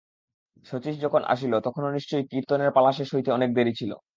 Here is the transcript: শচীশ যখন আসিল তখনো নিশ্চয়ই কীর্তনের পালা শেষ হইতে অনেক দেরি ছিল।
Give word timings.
শচীশ 0.65 0.95
যখন 1.01 1.21
আসিল 1.33 1.53
তখনো 1.67 1.87
নিশ্চয়ই 1.91 2.25
কীর্তনের 2.31 2.71
পালা 2.71 2.91
শেষ 2.97 3.09
হইতে 3.15 3.29
অনেক 3.31 3.49
দেরি 3.53 3.73
ছিল। 3.79 3.91